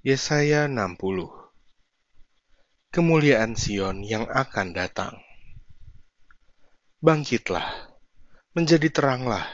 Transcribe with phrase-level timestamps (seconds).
[0.00, 0.96] Yesaya 60
[2.88, 5.20] Kemuliaan Sion yang akan datang
[7.04, 7.68] Bangkitlah,
[8.56, 9.44] menjadi teranglah,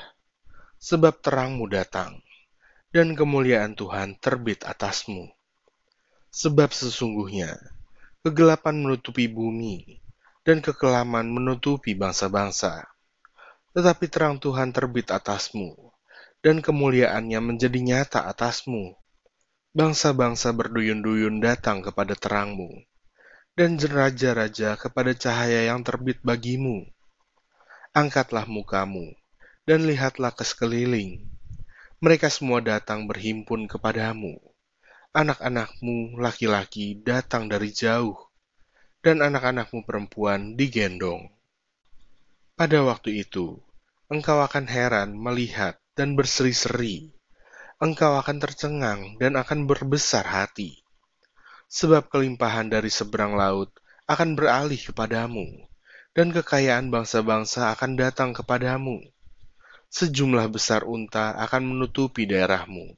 [0.78, 2.22] sebab terangmu datang,
[2.94, 5.26] dan kemuliaan Tuhan terbit atasmu.
[6.30, 7.50] Sebab sesungguhnya,
[8.22, 9.98] kegelapan menutupi bumi,
[10.46, 12.86] dan kekelaman menutupi bangsa-bangsa.
[13.74, 15.74] Tetapi terang Tuhan terbit atasmu,
[16.38, 18.94] dan kemuliaannya menjadi nyata atasmu
[19.76, 22.80] Bangsa-bangsa berduyun-duyun datang kepada terangmu,
[23.52, 26.88] dan raja-raja kepada cahaya yang terbit bagimu.
[27.92, 29.12] Angkatlah mukamu,
[29.68, 31.28] dan lihatlah ke sekeliling.
[32.00, 34.40] Mereka semua datang berhimpun kepadamu.
[35.12, 38.16] Anak-anakmu laki-laki datang dari jauh,
[39.04, 41.28] dan anak-anakmu perempuan digendong.
[42.56, 43.60] Pada waktu itu,
[44.08, 47.15] engkau akan heran melihat dan berseri-seri
[47.76, 50.80] engkau akan tercengang dan akan berbesar hati.
[51.68, 53.68] Sebab kelimpahan dari seberang laut
[54.08, 55.44] akan beralih kepadamu,
[56.16, 59.04] dan kekayaan bangsa-bangsa akan datang kepadamu.
[59.92, 62.96] Sejumlah besar unta akan menutupi daerahmu.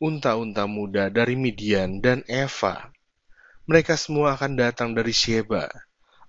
[0.00, 2.88] Unta-unta muda dari Midian dan Eva.
[3.68, 5.68] Mereka semua akan datang dari Sheba,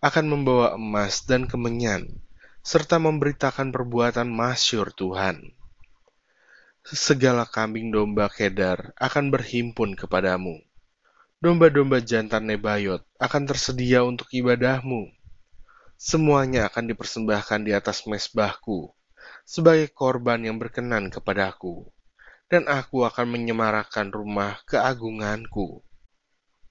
[0.03, 2.19] akan membawa emas dan kemenyan,
[2.67, 5.55] serta memberitakan perbuatan masyur Tuhan
[6.81, 10.57] segala kambing domba Kedar akan berhimpun kepadamu.
[11.41, 15.09] Domba-domba jantan Nebayot akan tersedia untuk ibadahmu.
[15.97, 18.93] Semuanya akan dipersembahkan di atas mesbahku
[19.45, 21.89] sebagai korban yang berkenan kepadaku,
[22.49, 25.81] dan aku akan menyemarakan rumah keagunganku.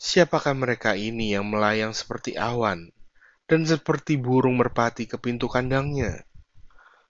[0.00, 2.88] Siapakah mereka ini yang melayang seperti awan
[3.44, 6.24] dan seperti burung merpati ke pintu kandangnya?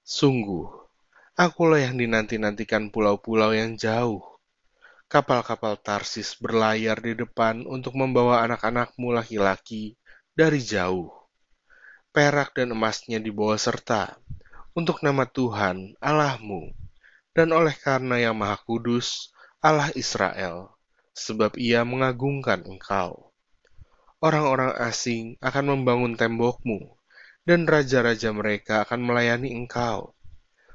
[0.03, 0.80] Sungguh,
[1.41, 4.21] Akulah yang dinanti-nantikan pulau-pulau yang jauh.
[5.09, 9.97] Kapal-kapal Tarsis berlayar di depan untuk membawa anak-anakmu laki-laki
[10.37, 11.09] dari jauh.
[12.13, 14.21] Perak dan emasnya dibawa serta
[14.77, 16.77] untuk nama Tuhan Allahmu
[17.33, 19.33] dan oleh karena yang Maha Kudus
[19.65, 20.77] Allah Israel,
[21.17, 23.33] sebab ia mengagungkan engkau.
[24.21, 27.01] Orang-orang asing akan membangun tembokmu,
[27.49, 30.13] dan raja-raja mereka akan melayani engkau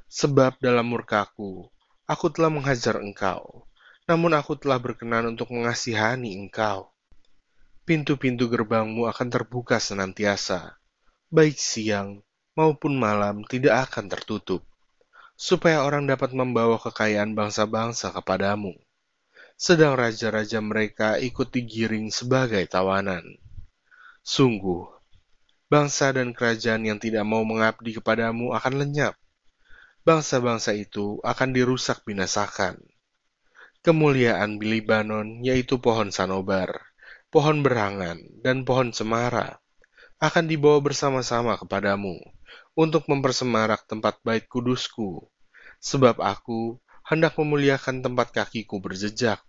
[0.06, 1.66] Sebab dalam murkaku,
[2.06, 3.66] aku telah menghajar engkau,
[4.06, 6.94] namun aku telah berkenan untuk mengasihani engkau.
[7.82, 10.78] Pintu-pintu gerbangmu akan terbuka senantiasa,
[11.34, 12.22] baik siang
[12.54, 14.62] maupun malam tidak akan tertutup,
[15.34, 18.78] supaya orang dapat membawa kekayaan bangsa-bangsa kepadamu.
[19.58, 23.26] Sedang raja-raja mereka ikut digiring sebagai tawanan.
[24.22, 24.86] Sungguh,
[25.66, 29.18] bangsa dan kerajaan yang tidak mau mengabdi kepadamu akan lenyap
[30.06, 32.78] bangsa-bangsa itu akan dirusak binasakan.
[33.82, 36.70] Kemuliaan Bilibanon, yaitu pohon sanobar,
[37.34, 39.58] pohon berangan, dan pohon cemara,
[40.22, 42.22] akan dibawa bersama-sama kepadamu
[42.78, 45.26] untuk mempersemarak tempat bait kudusku,
[45.82, 49.42] sebab aku hendak memuliakan tempat kakiku berjejak.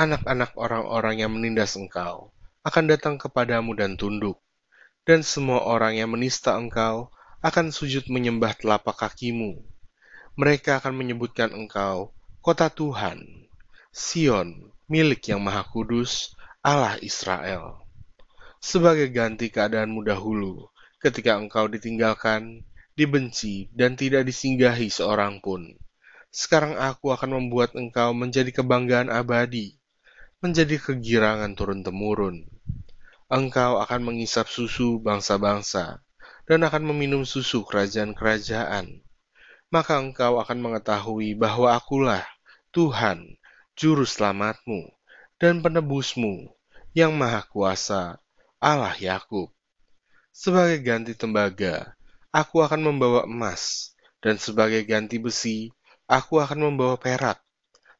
[0.00, 2.32] Anak-anak orang-orang yang menindas engkau
[2.64, 4.40] akan datang kepadamu dan tunduk,
[5.04, 9.62] dan semua orang yang menista engkau akan sujud menyembah telapak kakimu.
[10.34, 12.10] Mereka akan menyebutkan engkau
[12.42, 13.46] kota Tuhan,
[13.94, 16.34] Sion, milik yang maha kudus,
[16.66, 17.86] Allah Israel.
[18.58, 20.66] Sebagai ganti keadaanmu dahulu,
[20.98, 22.66] ketika engkau ditinggalkan,
[22.98, 25.78] dibenci, dan tidak disinggahi seorang pun.
[26.34, 29.78] Sekarang aku akan membuat engkau menjadi kebanggaan abadi,
[30.42, 32.50] menjadi kegirangan turun-temurun.
[33.30, 36.02] Engkau akan mengisap susu bangsa-bangsa,
[36.48, 39.04] dan akan meminum susu kerajaan-kerajaan,
[39.68, 42.24] maka engkau akan mengetahui bahwa akulah
[42.72, 43.36] Tuhan,
[43.76, 44.88] Juru Selamatmu,
[45.36, 46.48] dan Penebusmu,
[46.96, 48.16] yang Maha Kuasa,
[48.56, 49.52] Allah Yakub.
[50.32, 51.92] Sebagai ganti tembaga,
[52.32, 53.92] aku akan membawa emas,
[54.24, 55.68] dan sebagai ganti besi,
[56.08, 57.36] aku akan membawa perak.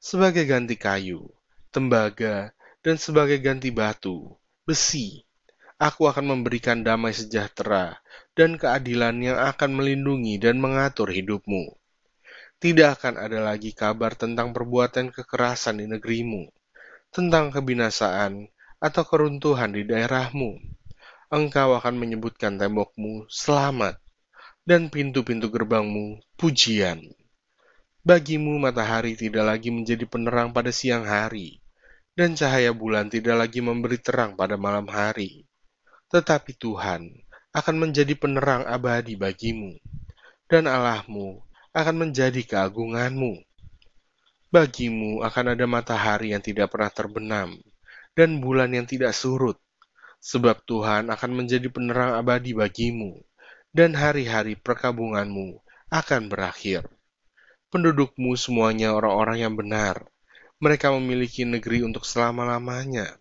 [0.01, 1.29] Sebagai ganti kayu,
[1.69, 5.28] tembaga, dan sebagai ganti batu, besi,
[5.79, 8.03] aku akan memberikan damai sejahtera
[8.35, 11.79] dan keadilan yang akan melindungi dan mengatur hidupmu.
[12.59, 16.51] Tidak akan ada lagi kabar tentang perbuatan kekerasan di negerimu,
[17.15, 18.51] tentang kebinasaan
[18.83, 20.59] atau keruntuhan di daerahmu.
[21.31, 24.03] Engkau akan menyebutkan tembokmu selamat
[24.67, 27.01] dan pintu-pintu gerbangmu pujian.
[28.03, 31.61] Bagimu matahari tidak lagi menjadi penerang pada siang hari,
[32.19, 35.48] dan cahaya bulan tidak lagi memberi terang pada malam hari.
[36.09, 37.05] Tetapi Tuhan
[37.53, 39.77] akan menjadi penerang abadi bagimu,
[40.49, 41.45] dan Allahmu
[41.77, 43.45] akan menjadi keagunganmu.
[44.49, 47.61] Bagimu akan ada matahari yang tidak pernah terbenam,
[48.17, 49.61] dan bulan yang tidak surut,
[50.19, 53.21] sebab Tuhan akan menjadi penerang abadi bagimu,
[53.77, 55.61] dan hari-hari perkabunganmu
[55.93, 56.89] akan berakhir.
[57.69, 60.09] Pendudukmu semuanya orang-orang yang benar,
[60.57, 63.21] mereka memiliki negeri untuk selama-lamanya.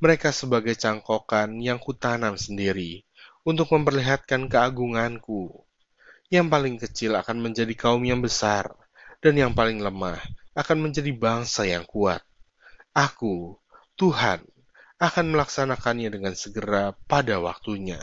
[0.00, 3.04] Mereka sebagai cangkokan yang kutanam sendiri,
[3.44, 5.64] untuk memperlihatkan keagunganku.
[6.32, 8.72] Yang paling kecil akan menjadi kaum yang besar,
[9.20, 10.16] dan yang paling lemah
[10.56, 12.24] akan menjadi bangsa yang kuat.
[12.96, 13.60] Aku,
[13.94, 14.40] Tuhan,
[15.00, 18.00] akan melaksanakannya dengan segera pada waktunya.